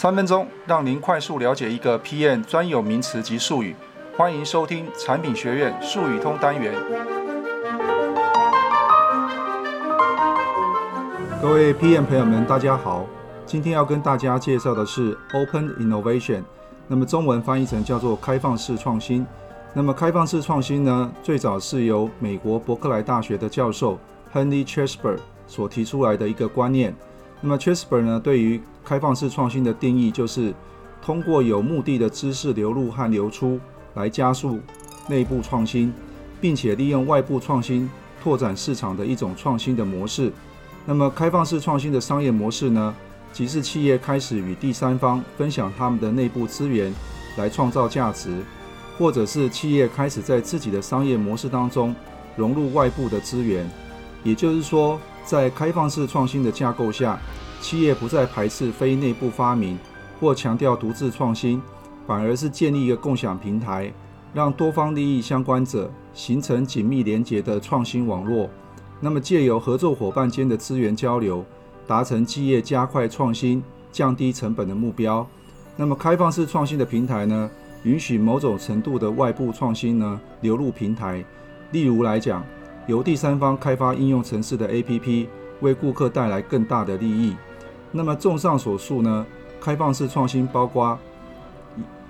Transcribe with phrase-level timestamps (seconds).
[0.00, 3.76] 三分钟让您快速了解一个 PM 专有名词及术语。
[4.16, 6.72] 欢迎收听产品学院术语通单元。
[11.42, 13.04] 各位 PM 朋友们，大家好。
[13.44, 16.44] 今天要跟大家介绍的是 Open Innovation，
[16.88, 19.26] 那么中文翻译成叫做开放式创新。
[19.74, 23.98] 那么开放式创新呢，最早是由美国伯克莱大学的教授
[24.32, 26.96] Henry Chancellor 所提出来的一个观念。
[27.42, 30.52] 那么 Chancellor 呢，对于开放式创新的定义就是
[31.02, 33.58] 通过有目的的知识流入和流出，
[33.94, 34.60] 来加速
[35.08, 35.92] 内部创新，
[36.40, 37.88] 并且利用外部创新
[38.22, 40.30] 拓展市场的一种创新的模式。
[40.84, 42.94] 那么开放式创新的商业模式呢，
[43.32, 46.92] 即是企业开始与第三方分享他们的内部资源
[47.36, 48.42] 来创造价值，
[48.98, 51.94] 或者是企业开始在自己的商业模式当中
[52.36, 53.66] 融入外部的资源。
[54.22, 57.18] 也就是说，在开放式创新的架构下，
[57.60, 59.78] 企业不再排斥非内部发明
[60.20, 61.60] 或强调独自创新，
[62.06, 63.92] 反而是建立一个共享平台，
[64.34, 68.48] 让多方利益相关者形成紧密连结的创新网络。
[69.00, 71.44] 那么，借由合作伙伴间的资源交流，
[71.86, 75.26] 达成企业加快创新、降低成本的目标。
[75.76, 77.50] 那么，开放式创新的平台呢，
[77.84, 81.24] 允许某种程度的外部创新呢流入平台。
[81.72, 82.44] 例如来讲，
[82.86, 85.26] 由第三方开发应用程式的 APP，
[85.60, 87.36] 为顾客带来更大的利益。
[87.92, 89.26] 那么，综上所述呢，
[89.60, 90.98] 开放式创新包括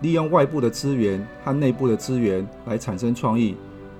[0.00, 3.56] 利用外部的资源和内部的资源来产生创意，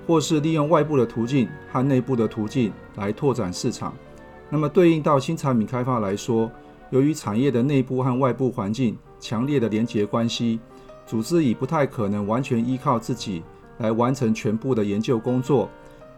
[0.07, 3.93] 或是利用外部的途径和内部的途径来拓展市场。
[4.49, 6.49] 那么，对应到新产品开发来说，
[6.89, 10.59] 由于产业的内部和外部环境强烈的连结关系，
[11.05, 13.43] 组织已不太可能完全依靠自己
[13.77, 15.69] 来完成全部的研究工作，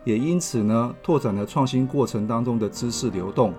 [0.04, 3.54] 也因此呢，拓展了创新过程当中的知识流动。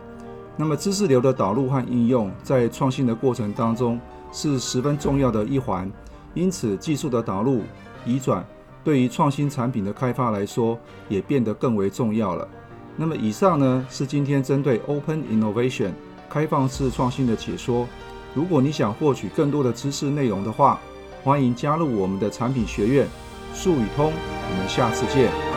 [0.57, 3.98] 那么，知识流的导入和应用在创新的过程当中
[4.33, 5.91] 是十分重要的一环。
[6.35, 7.63] 因此，技术的导入、
[8.05, 8.45] 移转
[8.85, 12.47] 对于创新产品的开发来说也变得更为重要了。
[12.97, 15.92] 那么，以上呢是今天针对 Open Innovation
[16.29, 17.86] 开放式创新的解说。
[18.35, 20.81] 如果你想获取更多的知识内容的话，
[21.23, 23.07] 欢迎加入我们的产品学院
[23.55, 24.11] 术语通。
[24.11, 25.52] 我们下次见。